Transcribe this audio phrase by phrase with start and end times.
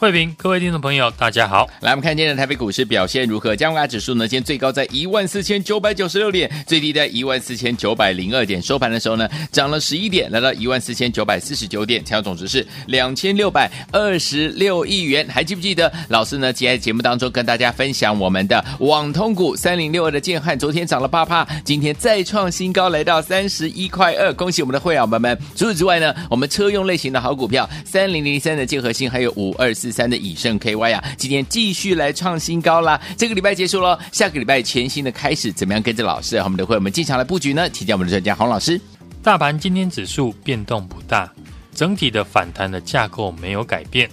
[0.00, 1.68] 慧平，各位听众朋友，大家好。
[1.80, 3.56] 来，我们看今天的台北股市表现如何？
[3.56, 8.62] 加权指数呢，今天最高在一万四千九百九十六点，最低在一万四千九百零二点。
[8.62, 15.26] 收盘的时候呢，涨了十一点，来到一万四千九百四十九点，成交总值是两千六百二十六亿元。
[15.28, 16.52] 还记不记得老师呢？
[16.52, 24.32] 今天节目当中跟大家分享我们的网通股三零六二的建汉，昨天涨了八趴，今天再创新高，来到三十一块二。
[24.34, 25.36] 恭喜我们的会员朋友们！
[25.56, 29.87] 除此之外呢，我们车用类型的好股票三零零三的建和兴，还有五二四。
[29.90, 33.00] 三的以盛 KY 啊，今天继续来创新高啦！
[33.16, 37.68] 这个礼拜结束了，下个礼拜全新的开始，怎么样跟着老师和我们的会我们进场来布局呢？
[37.70, 38.80] 请教我们的专家洪老师。
[39.22, 41.30] 大盘今天指数变动不大，
[41.74, 44.08] 整体的反弹的架构没有改变。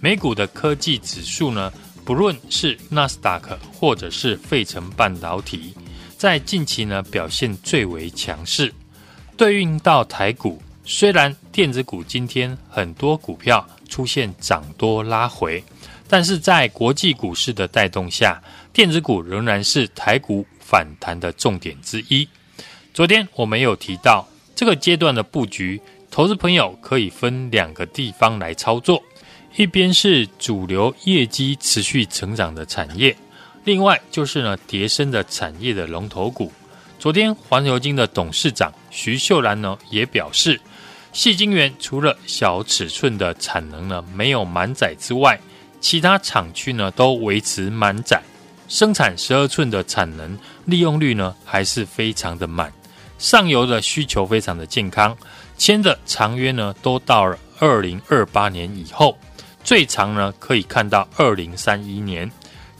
[0.00, 1.72] 美股的科技指数呢，
[2.04, 5.74] 不论是纳斯达克或者是费城半导体，
[6.16, 8.72] 在近期呢表现最为强势。
[9.36, 13.66] 对应到台股，虽然电子股今天很多股票。
[13.88, 15.62] 出现涨多拉回，
[16.08, 18.42] 但是在国际股市的带动下，
[18.72, 22.28] 电子股仍然是台股反弹的重点之一。
[22.92, 29.02] 昨天我们有提到，这个阶段的布局，投资朋友可以分两个地方来操作，
[29.56, 33.16] 一边是主流业绩持续成长的产业，
[33.64, 36.52] 另外就是呢跌深的产业的龙头股。
[36.98, 40.60] 昨天环球金的董事长徐秀兰呢也表示。
[41.16, 45.40] 细晶圆除了小尺寸的产能呢没有满载之外，
[45.80, 48.22] 其他厂区呢都维持满载，
[48.68, 52.70] 生产十二寸的产能利用率呢还是非常的满，
[53.18, 55.16] 上游的需求非常的健康，
[55.56, 59.16] 签的长约呢都到了二零二八年以后，
[59.64, 62.30] 最长呢可以看到二零三一年，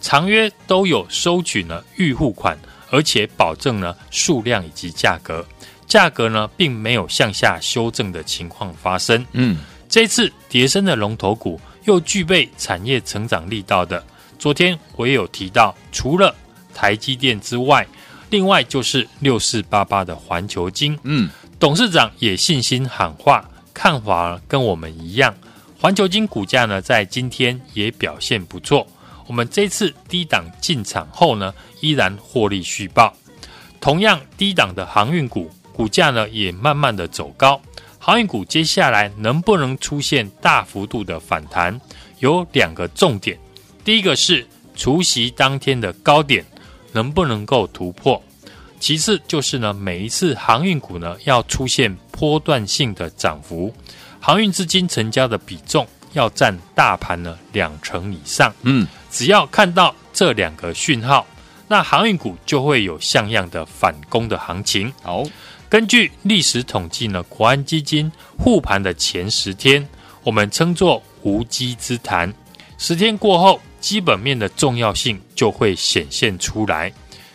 [0.03, 2.55] 长约都有收取呢预付款，
[2.91, 5.43] 而且保证呢数量以及价格。
[5.87, 9.25] 价格呢，并没有向下修正的情况发生。
[9.33, 9.59] 嗯，
[9.89, 14.05] 这次叠升的龙头股又具备产业成长力道的。
[14.39, 16.35] 昨天我也有提到，除了
[16.75, 17.87] 台积电之外，
[18.31, 20.99] 另外就是六四八八的环球金。
[21.05, 25.35] 嗯，董事长也信心喊话，看法跟我们一样。
[25.81, 28.87] 环球金股价呢，在今天也表现不错。
[29.27, 33.15] 我们这次低档进场后呢，依然获利续报。
[33.81, 35.51] 同样低档的航运股。
[35.77, 37.61] 股价呢也慢慢的走高，
[37.99, 41.79] 航运股接下来能不能出现大幅度的反弹？
[42.21, 43.39] 有两个重点，
[43.85, 46.43] 第一个是除夕当天的高点
[46.93, 48.23] 能不能够突破，
[48.81, 53.71] 其次就是呢每一次航运股呢要出现波段性的涨幅，
[54.19, 58.51] 航运资金成交的比重要占大盘呢两成以上。
[58.63, 61.27] 嗯，只要看到这两个讯号，
[61.69, 64.91] 那航运股就会有像样的反攻的行情。
[65.03, 65.23] 好。
[65.77, 69.87] 根据历史统计呢，国安基金护盘的前十天，
[70.25, 72.33] 我们称作无稽之谈。
[72.79, 76.91] 十天过后，基本面的重要性就会显现出来。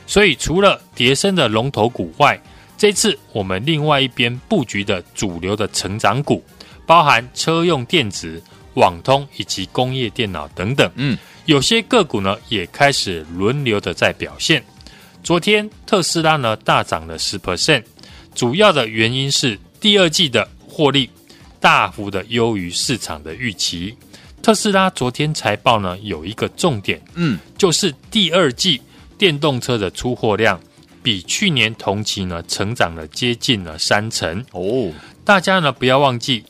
[0.07, 2.35] 所以，除了叠升的龙头股外，
[2.79, 6.43] 这次我们另外一边布局的主流的成长股，
[6.87, 8.41] 包含车用电子、
[8.73, 10.91] 网通以及工业电脑等等。
[10.95, 11.15] 嗯，
[11.45, 14.63] 有些个股呢也开始轮流的在表现。
[15.21, 17.83] 昨天特斯拉呢大涨了十 percent。
[18.33, 21.09] 主要的原因是第二季的获利
[21.59, 23.95] 大幅的优于市场的预期。
[24.41, 28.81] 特斯拉昨天财报呢有一个重点，嗯，就是第二季
[29.17, 30.59] 电动车的出货量
[31.03, 34.91] 比去年同期呢成长了接近了三成哦。
[35.23, 36.43] 大家呢不要忘记，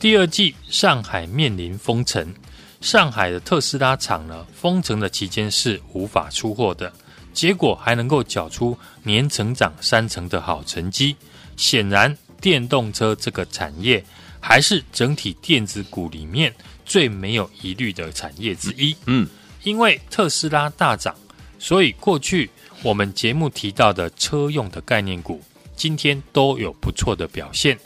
[0.00, 2.32] 第二季上海面临封城，
[2.80, 6.90] 上海的特斯拉厂呢封城的期间是无法出货的。
[7.36, 11.14] 结果还能够缴出年成长三成的好成绩，
[11.54, 14.02] 显然电动车这个产业
[14.40, 16.50] 还是整体电子股里面
[16.86, 18.96] 最没有疑虑的产业之一。
[19.04, 19.28] 嗯，
[19.64, 21.14] 因为特斯拉大涨，
[21.58, 22.48] 所以过去
[22.82, 25.42] 我们节目提到的车用的概念股，
[25.76, 27.78] 今天都有不错的表现。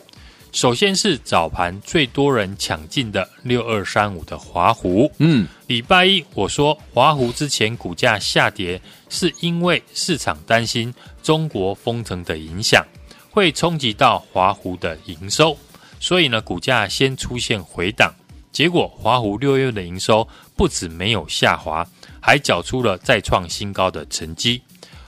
[0.53, 5.11] 首先是早盘最多人抢进的六二三五的华湖。
[5.19, 10.93] 嗯，礼拜一我说华湖之前股价下跌，是因为市场担心
[11.23, 12.85] 中国封城的影响
[13.31, 15.57] 会冲击到华湖的营收，
[16.01, 18.13] 所以呢股价先出现回档。
[18.51, 20.27] 结果华湖六月的营收
[20.57, 21.87] 不止没有下滑，
[22.21, 24.61] 还缴出了再创新高的成绩。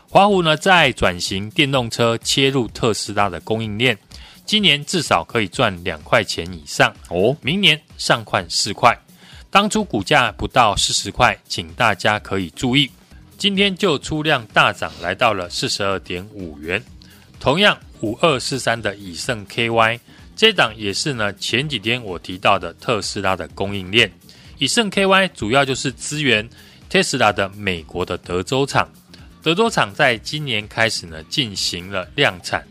[0.09, 3.99] 华湖呢在转型电动车，切入特斯拉的供应链。
[4.45, 8.97] 今年至少可以赚两块钱以上哦，明年上款四块。
[9.51, 12.91] 当初股价不到四十块，请大家可以注意，
[13.39, 16.83] 今天就出量大涨，来到了四十二点五元。
[17.39, 20.01] 同样五二四三的以盛 KY，
[20.37, 24.11] 这档也是呢前几天我提到的特斯拉的供应链。
[24.59, 26.49] 以盛 KY 主要就是支援
[26.89, 28.89] 特斯拉的美国的德州厂，
[29.43, 32.67] 德州厂在今年开始呢进行了量产。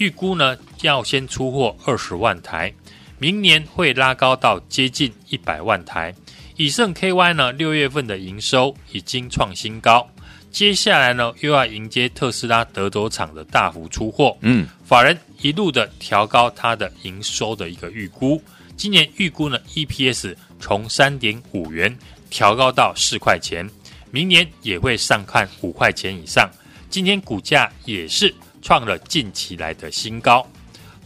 [0.00, 2.72] 预估呢要先出货二十万台，
[3.18, 6.14] 明年会拉高到接近一百万台。
[6.56, 10.08] 以盛 KY 呢六月份的营收已经创新高，
[10.50, 14.34] 接下来呢又要迎接特斯拉德州厂的大幅出货。
[14.40, 18.42] 嗯，法人一路的调高它的营收的一个预估，
[18.78, 21.94] 今年预估呢 EPS 从三点五元
[22.30, 23.68] 调高到四块钱，
[24.10, 26.48] 明年也会上看五块钱以上。
[26.88, 28.34] 今天股价也是。
[28.62, 30.46] 创了近期来的新高，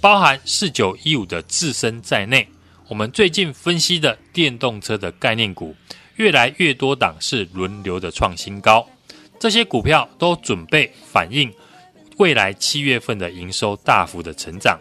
[0.00, 2.46] 包含四九一五的自身在内，
[2.88, 5.74] 我们最近分析的电动车的概念股，
[6.16, 8.86] 越来越多档是轮流的创新高，
[9.38, 11.52] 这些股票都准备反映
[12.18, 14.78] 未来七月份的营收大幅的成长。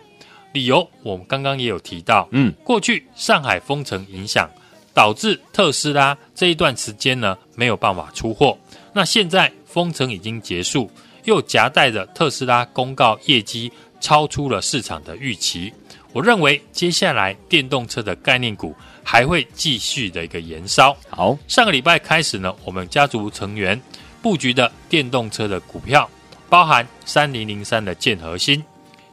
[0.52, 4.50] 理由我们刚刚也有提到，嗯，过去上海封城影响，
[4.94, 8.56] 导致特斯拉这一段时间呢没有办法出货，
[8.94, 10.92] 那现在封城已经结束。
[11.26, 15.74] 又夹带着特斯拉公告业绩超出了市场的预期，
[16.12, 20.96] 我认为接下来电动车的概念股还会继续的一个延烧。
[21.10, 23.80] 好，上个礼拜开始呢，我们家族成员
[24.22, 26.10] 布局的电动车的股票，
[26.50, 28.64] 包含三零零三的建核心、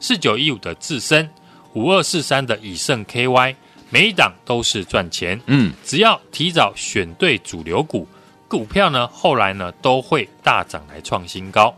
[0.00, 1.28] 四九一五的智伸、
[1.74, 3.54] 五二四三的以盛 KY，
[3.88, 5.40] 每一档都是赚钱。
[5.46, 8.06] 嗯，只要提早选对主流股，
[8.48, 11.74] 股票呢后来呢都会大涨来创新高。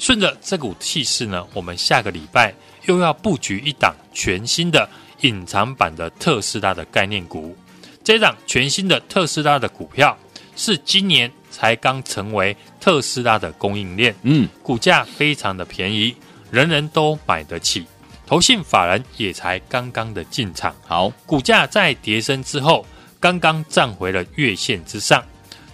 [0.00, 2.54] 顺着这股气势呢，我们下个礼拜
[2.86, 4.88] 又要布局一档全新的
[5.20, 7.54] 隐藏版的特斯拉的概念股。
[8.02, 10.16] 这档全新的特斯拉的股票
[10.56, 16.16] 是今年才刚成为特斯拉的供应链，嗯，股价非常的便宜，
[16.50, 17.84] 人人都买得起。
[18.26, 22.86] 投信法人也才刚刚的进场，好，股价在跌升之后，
[23.20, 25.22] 刚刚站回了月线之上。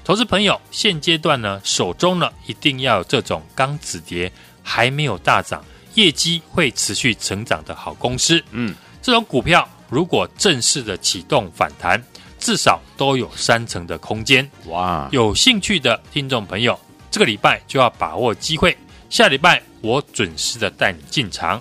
[0.06, 4.30] 投资朋友，现阶段呢，手中呢一定要有这种刚止跌
[4.62, 5.64] 还没有大涨，
[5.94, 8.40] 业绩会持续成长的好公司。
[8.52, 8.72] 嗯，
[9.02, 12.00] 这种股票如果正式的启动反弹，
[12.38, 14.48] 至少都有三成的空间。
[14.66, 15.08] 哇！
[15.10, 16.78] 有兴趣的听众朋友，
[17.10, 18.78] 这个礼拜就要把握机会。
[19.10, 21.60] 下礼拜我准时的带你进场。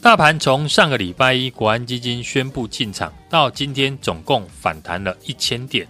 [0.00, 5.88] 大盘从上个礼拜一国安基金宣布进场到今天，总共反弹了一千点。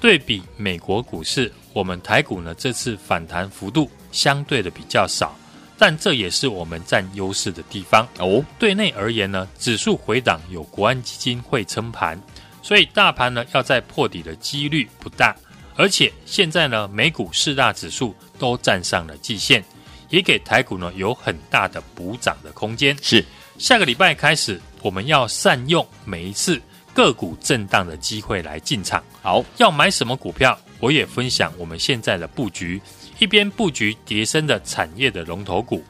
[0.00, 5.36] 对比美国股市，我们台股呢这次反弹幅度相对的比较少，
[5.76, 8.44] 但这也是我们占优势的地方哦。
[8.58, 12.20] 对内而言呢，指数回档有国安基金会撑盘，
[12.62, 15.36] 所以大盘呢要在破底的几率不大。
[15.76, 19.64] 而且现在呢，美股四大指数都站上了季线，
[20.10, 22.96] 也给台股呢有很大的补涨的空间。
[23.00, 23.24] 是
[23.58, 26.60] 下个礼拜开始，我们要善用每一次。
[26.98, 30.58] 个股震荡的机会来进场，好，要买什么股票？
[30.80, 32.82] 我也分享我们现在的布局，
[33.20, 35.80] 一边布局叠升的产业的龙头股，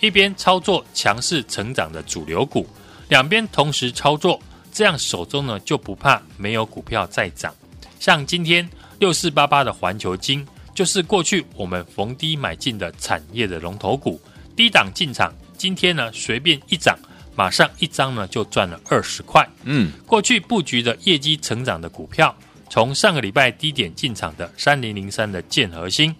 [0.00, 2.68] 一边操作强势成长的主流股，
[3.08, 4.38] 两边同时操作，
[4.70, 7.54] 这样手中呢就不怕没有股票再涨。
[7.98, 14.20] 像今天六四八八的环球金，就是过去我们逢低买进的产业的龙头股，
[14.54, 16.94] 低档进场，今天呢随便一涨。
[17.38, 19.48] 马上一张呢就赚了二十块。
[19.62, 22.34] 嗯，过去布局的业绩成长的股票，
[22.68, 26.12] 从上个礼拜低点进场的三零零三的建核心、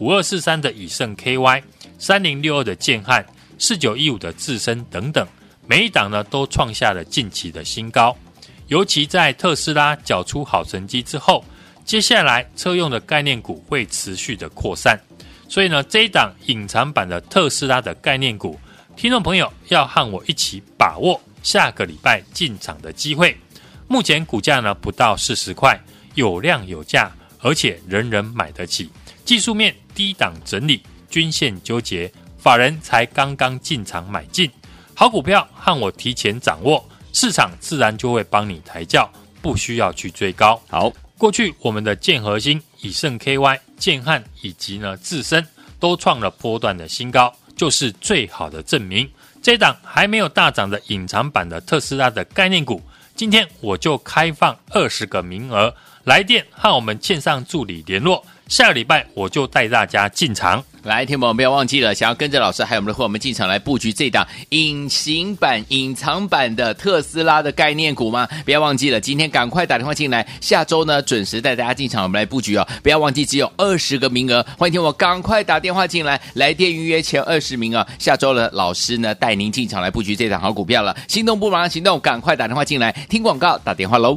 [0.00, 1.62] 五二四三的以盛 KY、
[1.98, 3.24] 三零六二的建汉、
[3.58, 5.26] 四九一五的智深等等，
[5.66, 8.14] 每一档呢都创下了近期的新高。
[8.68, 11.42] 尤其在特斯拉缴出好成绩之后，
[11.86, 15.00] 接下来车用的概念股会持续的扩散，
[15.48, 18.60] 所以呢这一档隐藏版的特斯拉的概念股。
[18.96, 23.36] 听众朋友要和我一起把握下个礼拜进场的机会。
[23.86, 25.78] 目前股价呢不到四十块，
[26.14, 28.90] 有量有价，而且人人买得起。
[29.22, 34.50] 技术面低档整理，均线纠结，法人才刚刚进场买进。
[34.94, 39.08] 好股票和我提前掌握，市场自然就会帮你抬轿，
[39.42, 40.58] 不需要去追高。
[40.68, 45.46] 好，过去我们的建核心、以盛 KY、建汉以及呢自身
[45.78, 49.08] 都创了波段的新高，就是最好的证明。
[49.42, 52.82] 这档还没有大涨的隐藏版的特斯拉的概念股，
[53.14, 58.24] 今天我就开放二十个名额，来电和我们线上助理联络。
[58.48, 60.64] 下个礼拜我就带大家进场。
[60.86, 68.28] 来，听友们不要忘记了，想要跟着老师还有我们的伙伴们进场来布局这档隐形版、隐藏版的特斯拉的概念股吗？
[68.44, 72.64] 不要忘记了，今天赶快打电话进来，下周呢准时带大家进场，我们来布局哦。
[72.84, 77.84] 不要忘记，只有二十个名额，欢迎听我赶快打电话进来，来电预约前二十名啊！
[77.98, 80.96] 下周呢，老师呢带您进场来布局这档好股票了。
[81.08, 84.16] 心动不马上行动，赶快打电话进来，听广告打电话喽。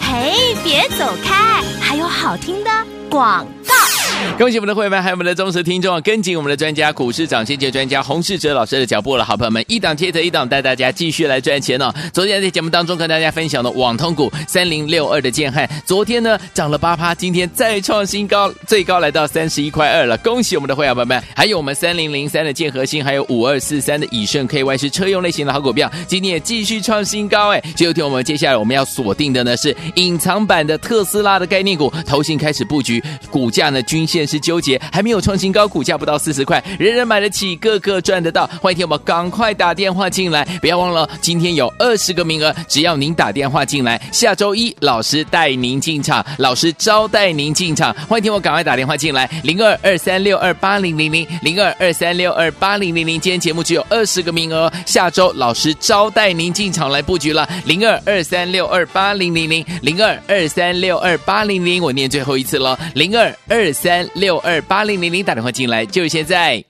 [0.00, 2.70] 嘿，别走开，还有好听的
[3.12, 3.81] 广告。
[4.38, 6.00] 恭喜我们的会员们，还有我们的忠实听众啊！
[6.00, 11.92] 跟紧我们的专家，股市涨先机专家洪世哲老师的脚步了，好朋友们，一档接着一档，带大家继续来赚钱哦。
[12.12, 20.16] 昨天在节目当中跟大家分享的网通股三零六二的建汉，昨天呢涨了八趴，今天再创新高，最高来到三十一块二了。
[20.18, 27.62] 恭喜我们的会员朋友们，还有我们三零零三的建核心，还有五二四三的以盛 KY 是车用类型的好股票，今天也继续创新高哎。
[27.76, 38.46] 就听我们接下来我们要锁定的呢是隐藏版的特斯拉的概念股，投信开始布局，股价呢均线是纠结，还没有创新高，股价不到四十块，人人买得起，个个赚得到。
[38.60, 47.94] 欢迎听我们赶快打电话进来，不要忘了，今天有二十个名额，只要您打电话进来，下周一老师带您进场，老师招待您进场。
[48.06, 53.18] 欢迎听我赶快打电话进来，零二二三六二八零零零零二二三六二八零零零。
[53.18, 61.82] 今天节目只有二十个名额，下周老师招待您进场来布局了，零二二三六二八零零零零二二三六二八零零。
[61.82, 64.38] 我念最后一次了，零二二三六。
[64.38, 66.62] 二八零零零打电话进来，就现在。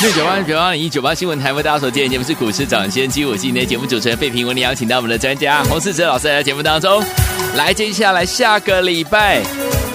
[0.00, 7.00] 六九八九八零一九八新闻台为大家所见的节目是股市涨先机，我是今天的节目主持人费平，为您邀请到我们的专家洪世哲老师来到节目当中。
[7.54, 9.40] 来，接下来下个礼拜，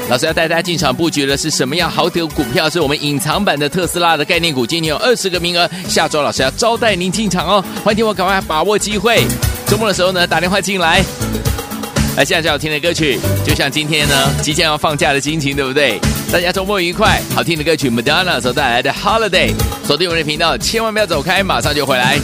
[0.09, 2.69] 老师要带大家进场布局的是什么样好的股票？
[2.69, 7.61] 是我们隐藏版的特斯拉的概念股，今天有二十个名额，下周老师要招待您进场哦。
[7.83, 9.21] 欢迎听我赶快把握机会，
[9.67, 11.03] 周末的时候呢打电话进来。
[12.17, 15.99] 来，现在最好听的歌曲，就像今天呢，即将要放假的心情，对不对？
[16.33, 19.53] 大家周末愉快，好听的歌曲，Madonna 所带来的 Holiday，
[19.85, 22.17] 锁定我们的频道，千万不要走开，马上就回来。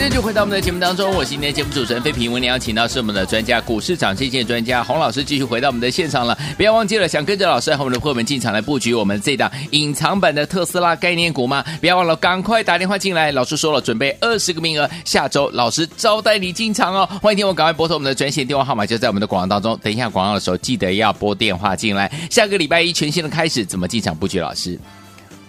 [0.00, 6.34] 天就回到我们的节目当中，我是今天节目主持人费平，为您邀请到是我们的专家，股市涨先机专家洪老师，继续回到我们的现场了。
[6.56, 11.62] 不要忘记了，想跟着老师和我们的朋友们进场来布局我们这档隐藏版的特斯拉概念股吗？
[11.82, 13.30] 不要忘了，赶快打电话进来。
[13.30, 17.06] 老师说了，准备二十个名额，下周老师招待你进场哦。
[17.20, 19.78] 欢迎听我赶快拨通我们的专线电话号码，就在我们的广告当中。
[19.82, 22.10] 等一下广告的时候，记得要拨电话进来。
[22.30, 24.40] 下个礼拜一全新的开始，怎么进场布局？
[24.40, 24.80] 老师。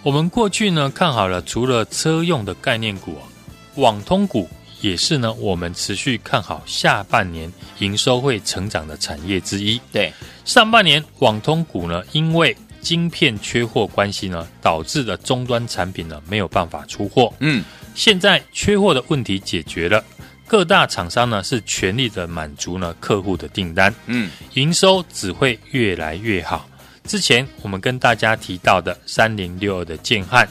[0.02, 3.31] 我们过去呢看好了，除了车用的概念股，啊
[3.76, 4.48] 网通股
[4.80, 9.80] 也是呢我们持续看好下半年营收会成长的产业之一。
[9.92, 10.12] 对，
[10.44, 17.32] 上半年网通股呢，因为晶片缺货关系呢，导致的终端产品呢没有办法出货。
[17.38, 17.64] 嗯，
[17.94, 20.04] 现在缺货的问题解决了，
[20.48, 23.94] 各大厂商呢是全力的满足呢客户的订单。
[24.06, 26.68] 嗯，营收只会越来越好。
[27.04, 30.48] 之前我们跟大家提到的三零六二的建汉，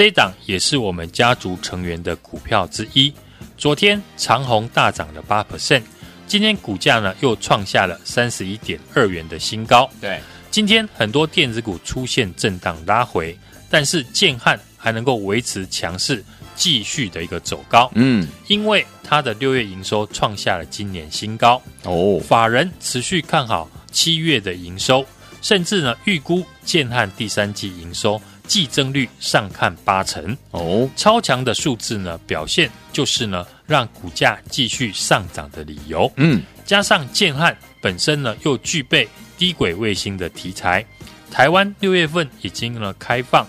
[0.00, 3.12] 这一档也是我们家族成员的股票之一。
[3.58, 5.82] 昨天长虹大涨了八 percent，
[6.26, 9.86] 今天股价呢又创下了三十一点二元的新高。
[10.00, 10.18] 对。
[10.50, 13.38] 今天很多电子股出现震荡拉回，
[13.68, 16.24] 但是建汉还能够维持强势，
[16.56, 17.92] 继续的一个走高。
[17.94, 21.60] 嗯，因为它的六月营收创下了今年新高。
[21.84, 25.04] 哦，法人持续看好七月的营收，
[25.42, 28.18] 甚至呢预估建汉第三季营收
[28.50, 30.36] 季增率上看八成。
[30.50, 36.10] 哦，超强的数字呢，表现就是呢让股价继续上涨的理由。
[36.16, 39.08] 嗯，加上建汉本身呢又具备。
[39.40, 40.84] 低轨卫星的题材，
[41.30, 43.46] 台湾六月份已经呢开放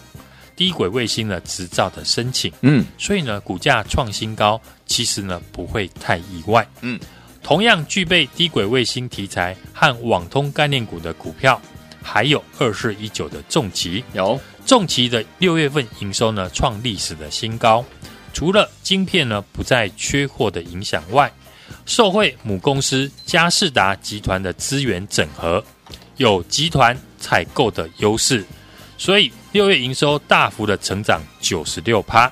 [0.55, 6.97] 低轨卫星的执照的申请，嗯，所以呢股价创新高，其实呢不会太意外，嗯，
[7.43, 11.61] 同样具备低轨卫星题材和网通概念股的股票，
[12.01, 14.39] 还有二四一九的重疾，有
[14.71, 17.83] 重骑的六月份营收呢创历史的新高，
[18.31, 21.29] 除了晶片呢不再缺货的影响外，
[21.85, 25.61] 受惠母公司嘉士达集团的资源整合。
[26.15, 28.45] 有集团采购的优势，
[28.97, 32.31] 所以六月营收大幅的成长九十六趴，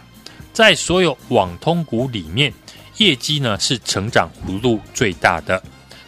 [0.54, 2.54] 在所有网通股里面，
[3.00, 5.62] 业绩呢是成长幅度最大的。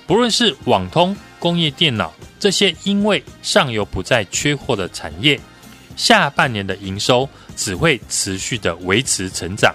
[0.07, 5.37] 不论是网通、工业电脑这些，因为上游不再缺货的产业，
[6.01, 9.71] 下半年的营收只会持续的维持成长，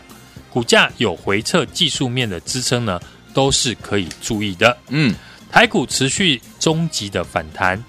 [0.51, 3.01] 股价有回撤技术面的支撑呢，
[3.33, 4.77] 都是可以注意的。
[4.89, 5.15] 嗯，
[5.53, 7.81] 台股持续终极的反弹。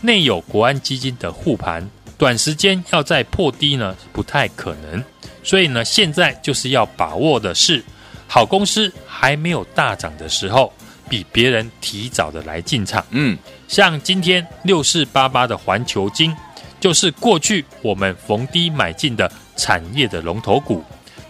[0.00, 5.04] 内有国安基金的护盘，短时间要再破低呢，不太可能。
[5.44, 7.84] 所以呢，现在就是要把握的是，
[8.26, 10.72] 好公司还没有大涨的时候，
[11.10, 13.04] 比别人提早的来进场。
[13.10, 13.36] 嗯，
[13.68, 16.34] 像今天六四八八的环球晶，
[16.82, 20.82] 就是过去我们逢低买进的产业的龙头股，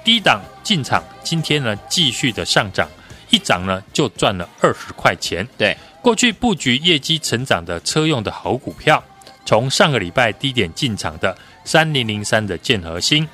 [0.03, 2.89] 低档进场，今天呢继续的上涨，
[3.29, 5.47] 一涨呢就赚了二十块钱。
[5.59, 5.77] 对。
[6.01, 9.05] 过去布局业绩成长的车用的好股票，
[9.45, 13.29] 从上个礼拜低点进场的三零零三的建和兴、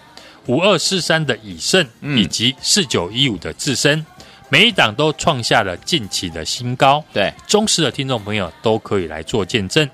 [0.47, 4.05] 五二四三的以盛，以及四九一五的智深，
[4.49, 7.03] 每一档都创下了近期的新高。
[7.13, 9.89] 对，忠实的听众朋友都可以来做见证。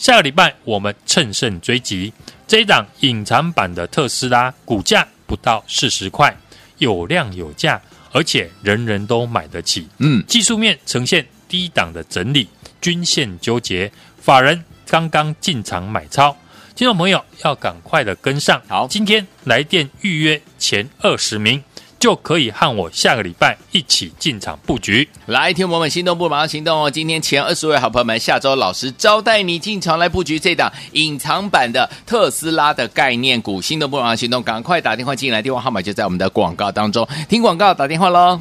[0.00, 2.10] 下个礼拜我们乘胜追击
[2.48, 6.34] 这一档隐藏版的特斯拉，股价不到四十块，
[6.78, 7.78] 有量有价，
[8.10, 9.86] 而且人人都买得起。
[9.98, 11.24] 嗯，技术面呈现。
[11.46, 12.48] 低档的整理，
[12.80, 16.34] 均线纠结，法人刚刚进场买超，
[16.76, 18.62] 听众朋友要赶快的跟上。
[18.68, 21.60] 好，今天来电预约前二十名，
[22.00, 25.06] 就可以和我下个礼拜一起进场布局。
[25.26, 26.90] 来，听我们心动不马上行动哦！
[26.90, 33.60] 今天前二十位好朋友们，下周老师招待你进场来布局这档隐藏版的特斯拉的概念股。
[33.60, 37.06] 心动不马上行动，赶快打电话进来，电话号码就在我们的广告当中。
[37.28, 38.40] 听广告，打电话喽。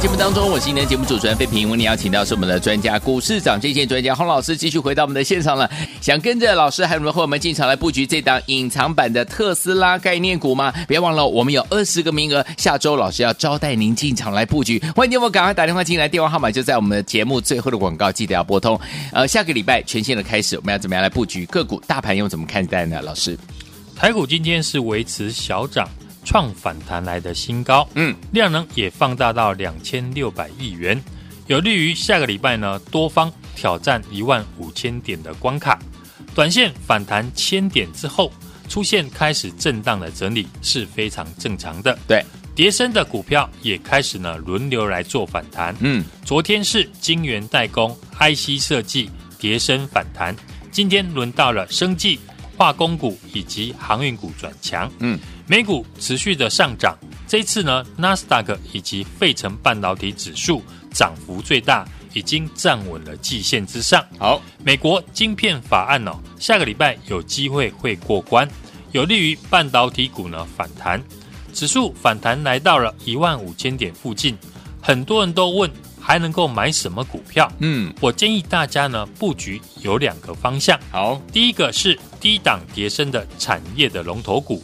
[0.00, 5.70] 节目当中，我是今天节目主持人费平，为你邀请到是我们的专家股市长这些专家洪老师，继续回到我们的现场了。
[6.00, 10.72] 想跟着老师还有我们和我们进场来布局这档隐藏版的特斯拉概念股吗？
[10.88, 14.82] 别忘了，我们有二十个名额，下周老师要招待您进场来布局。
[14.96, 18.80] 欢迎你们赶快打电话进来，电话号码就在我们的节目最后的广告，记得要拨通。
[19.12, 21.78] 呃，下个礼拜全新的开始，我们要怎么样来布局个股？
[21.86, 23.02] 大盘又怎么看待呢？
[23.02, 23.38] 老师，
[23.94, 25.86] 台股今天是维持小涨。
[26.24, 31.02] 创反弹来的新高，嗯，量能也放大到两千六百亿元，
[31.46, 35.78] 有利于下个礼拜呢多方挑战一万五千点的关卡。
[36.34, 38.32] 短线反弹千点之后，
[38.68, 41.98] 出现开始震荡的整理是非常正常的。
[42.06, 45.74] 对，跌升的股票也开始呢轮流来做反弹。
[45.80, 50.36] 嗯，昨天是晶圆代工、IC 设计跌升反弹，
[50.70, 52.20] 今天轮到了生技、
[52.56, 54.88] 化工股以及航运股转强。
[55.00, 55.18] 嗯。
[55.50, 64.06] 美股持续的上涨，这一次呢，纳斯达克以及费城半导体指数涨幅最大，已经站稳了季线之上。
[64.16, 68.48] 好，美国晶片法案哦，下个礼拜有机会会过关，
[68.92, 71.02] 有利于半导体股呢反弹。
[71.52, 74.38] 指数反弹来到了一万五千点附近，
[74.80, 75.68] 很多人都问
[76.00, 77.50] 还能够买什么股票？
[77.58, 80.78] 嗯，我建议大家呢布局有两个方向。
[80.92, 84.62] 好，第一个是低档跌升的产业的龙头股。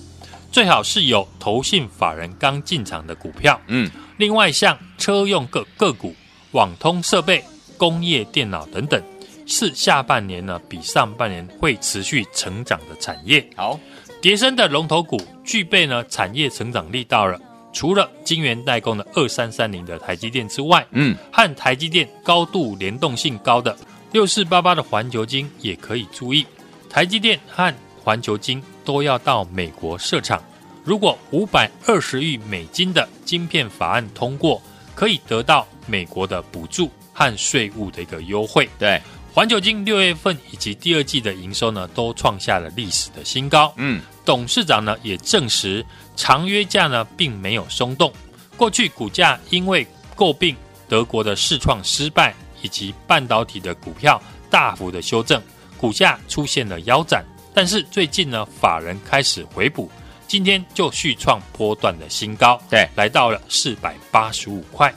[0.57, 6.15] 最好是有投信法人刚进场的股票，嗯，另外像车用个个股、
[6.53, 7.45] 网通设备、
[7.77, 8.99] 工业电脑等等，
[9.47, 13.47] 是下半年呢比上半年会持续成长的产业。
[13.55, 13.79] 好，
[14.23, 17.39] 叠升的龙头股具备呢产业成长力道了，
[17.71, 23.77] 除了晶圆代工的二三三零的台积电之外，嗯，和台积电高度联动性高的
[24.11, 26.47] 六四八八的环球晶也可以注意，
[26.89, 28.63] 台积电和环球晶。
[28.87, 30.43] 都要到美国设厂。
[30.85, 34.63] 如果五百二十亿美金的晶片法案通过，
[34.95, 38.67] 可以得到美国的补助和税务的一个优惠。
[38.79, 39.03] 对，
[39.35, 43.75] 环球晶六月份以及第二季的营收呢，都创下了历史的新高。
[43.77, 48.13] 嗯，董事长呢也证实，长约价呢并没有松动。
[48.57, 50.57] 过去股价因为诟病
[50.89, 55.43] 德国的试创失败以及半导体的股票大幅的修正，
[55.77, 57.25] 股价出现了腰斩。
[57.57, 59.91] 但是最近呢，法人开始回补，
[60.29, 64.95] 今天就续创波段的新高，对，来到了四百八十五块。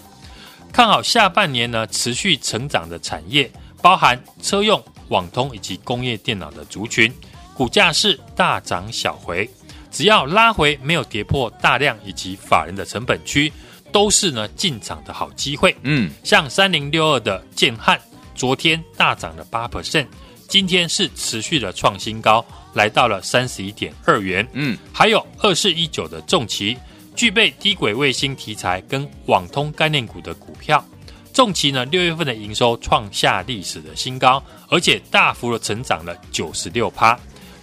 [0.69, 3.49] 看好下半年呢，持续成长的产业，
[3.81, 7.09] 包含车用、网通以及工业电脑的族群，
[7.53, 9.49] 股价是大涨小回，
[9.89, 13.49] 只要拉回没有跌破大量以及法人的成本区，
[13.89, 15.73] 都是呢进场的好机会。
[15.83, 17.97] 嗯，像三零六二的建汉，
[18.35, 20.07] 昨天大涨了八 percent。
[20.49, 24.45] 今天是持续的创新高，来到了三十一点二元。
[24.53, 26.75] 嗯，还有二四一九的重骑，
[27.15, 30.83] 具备低轨卫星题材跟网通概念股的股票。
[31.31, 37.17] 重骑呢，六月份的营收创下历史的新高，而且大幅的成长了九十六趴。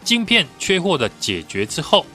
[0.04, 2.06] 晶片缺货的解决之后，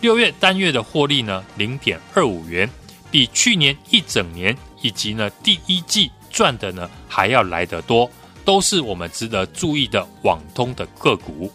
[0.00, 2.70] 六月单月的获利呢，零点二五元，
[3.10, 8.08] 比去年一整年以及呢第一季赚的呢还要来得多。
[8.50, 11.48] 都是我们值得注意的网通的个股。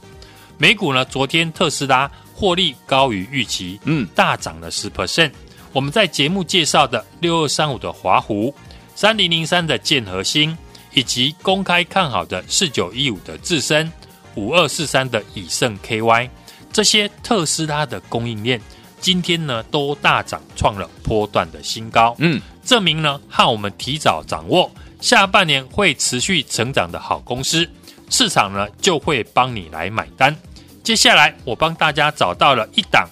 [0.58, 5.30] 美股呢，昨天特斯拉获利高于预期，嗯，大涨了十 percent。
[5.74, 8.56] 我们在节目介绍的六二三五的华湖、
[8.96, 10.58] 三零零三的建和兴，
[10.94, 13.92] 以及公开看好的四九一五的智深、
[14.36, 16.30] 五二四三的以盛 KY，
[16.72, 18.62] 这些特斯拉的供应链，
[19.02, 24.72] 今天呢都大涨，创了波段的新高，嗯，证明呢和我们提早掌握。
[25.06, 27.70] 下半年会持续成长的好公司，
[28.10, 30.36] 市场呢就会帮你来买单。
[30.84, 33.08] 接下来我帮大家找到了一档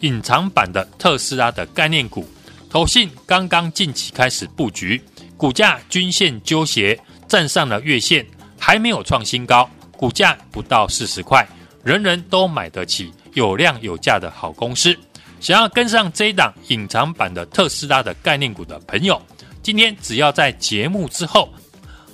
[0.00, 2.28] 隐藏版的特斯拉的概念股，
[2.68, 5.00] 投信刚刚近期开始布局，
[5.36, 6.98] 股价均线纠结，
[7.28, 8.26] 站上了月线，
[8.58, 11.46] 还没有创新高，股价不到四十块，
[11.84, 14.92] 人人都买得起，有量有价的好公司。
[15.38, 19.22] 想要跟上这一档隐藏版的特斯拉的概念股的朋友。
[19.68, 21.52] 今天只要在节目之后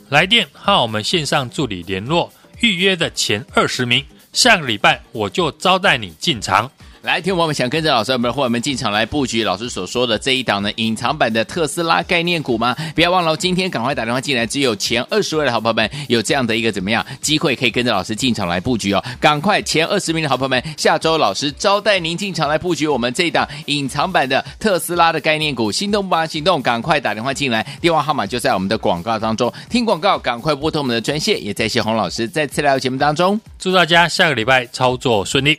[0.08, 2.28] 来电和我们线上助理联络
[2.60, 6.68] 预约的前二十名，下个礼拜我就招待你进场。
[7.04, 12.74] 来，听我们想跟着老师，我们的伙伴们进场来布局老师所说的这一档呢，隐藏版的特斯拉概念股吗？
[12.94, 19.04] 不要忘了，今天赶快打电话进来，只有前二十位的好朋友们有这样的一个怎么样机会，可以跟着老师进场来布局哦。
[19.20, 29.52] 赶快前二十名的好朋友们，下周老师招待您进场来布局我们这一档隐藏版的特斯拉的概念股，心动不行动，赶快打电话进来，电话号码就在我们的广告当中。
[29.68, 35.58] 听广告，赶快拨通我们的专线，也在谢洪老师再次来到节目当中，祝大家下个礼拜操作顺利。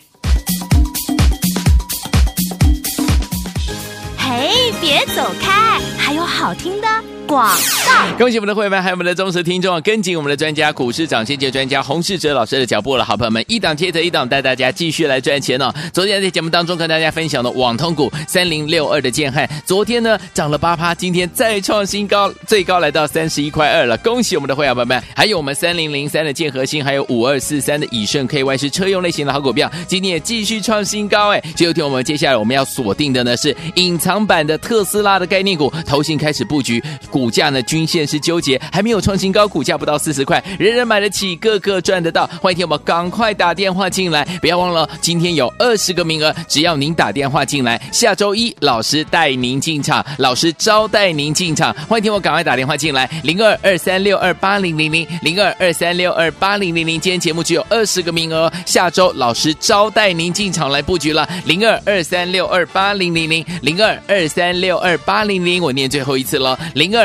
[4.85, 5.81] 别走开！
[5.97, 6.87] 还有好听的
[7.35, 8.17] 广广告。
[8.17, 13.03] 恭喜我们的会员们，还有我们的忠实听众，跟紧我们的专家股市涨先机专家洪世哲老师的脚步了。
[13.03, 15.73] 好朋友们，一档接着一档，带大家继续来赚钱哦。
[15.91, 23.97] 昨天在节目当中跟大家分享的网通股三零六二的建汉，昨天呢涨了八趴，今天再创新高，最高来到三十一块二了。
[23.97, 31.43] 恭喜我们的会员朋友们，还有我们三零零三的建核心，还有五二四三的以盛 KY 是车用类型的好股票，今天也继续创新高哎。
[31.55, 42.29] 就听我们接下来我们要锁定的呢是隐藏版的特斯拉的概念股，投信开始布局，股股价呢均线是纠结，还没有创新高，股价不到四十块，人人买得起，个个赚得到。
[42.39, 51.73] 欢迎听我们赶快打电话进来，不要忘了今天有二十个名额，只要您打电话进来，下周一老师带您进场，老师招待您进场。
[51.89, 57.01] 欢迎听我赶快打电话进来，零二二三六二八零零零零二二三六二八零零零。
[57.01, 65.55] 今天节目只有二十个名额，下周老师招待您进场来布局了，零二二三六二八零零零零二二三六二八零零。
[65.63, 67.04] 我念最后一次了，零二